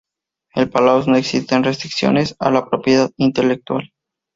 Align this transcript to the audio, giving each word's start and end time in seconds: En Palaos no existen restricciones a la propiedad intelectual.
En 0.55 0.71
Palaos 0.71 1.07
no 1.07 1.15
existen 1.15 1.63
restricciones 1.63 2.35
a 2.39 2.49
la 2.49 2.67
propiedad 2.67 3.11
intelectual. 3.17 3.91